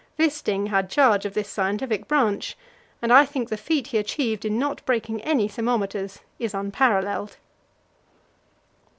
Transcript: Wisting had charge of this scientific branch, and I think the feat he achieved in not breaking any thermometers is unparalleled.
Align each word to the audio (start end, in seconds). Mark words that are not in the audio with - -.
Wisting 0.17 0.65
had 0.69 0.89
charge 0.89 1.27
of 1.27 1.35
this 1.35 1.47
scientific 1.47 2.07
branch, 2.07 2.57
and 3.03 3.13
I 3.13 3.23
think 3.23 3.49
the 3.49 3.55
feat 3.55 3.85
he 3.85 3.99
achieved 3.99 4.45
in 4.45 4.57
not 4.57 4.83
breaking 4.83 5.21
any 5.21 5.47
thermometers 5.47 6.21
is 6.39 6.55
unparalleled. 6.55 7.37